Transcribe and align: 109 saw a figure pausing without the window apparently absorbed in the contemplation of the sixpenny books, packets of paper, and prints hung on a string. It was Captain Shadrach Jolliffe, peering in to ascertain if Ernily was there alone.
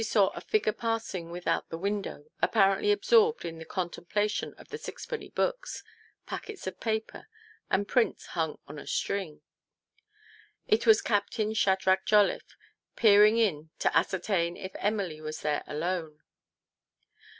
109 0.01 0.11
saw 0.11 0.35
a 0.35 0.41
figure 0.41 0.73
pausing 0.73 1.29
without 1.29 1.69
the 1.69 1.77
window 1.77 2.25
apparently 2.41 2.91
absorbed 2.91 3.45
in 3.45 3.59
the 3.59 3.65
contemplation 3.65 4.55
of 4.57 4.69
the 4.69 4.77
sixpenny 4.79 5.29
books, 5.29 5.83
packets 6.25 6.65
of 6.65 6.79
paper, 6.79 7.27
and 7.69 7.87
prints 7.87 8.25
hung 8.33 8.57
on 8.67 8.79
a 8.79 8.87
string. 8.87 9.41
It 10.67 10.87
was 10.87 11.03
Captain 11.03 11.53
Shadrach 11.53 12.03
Jolliffe, 12.07 12.55
peering 12.95 13.37
in 13.37 13.69
to 13.77 13.95
ascertain 13.95 14.57
if 14.57 14.73
Ernily 14.81 15.21
was 15.21 15.41
there 15.41 15.61
alone. 15.67 16.19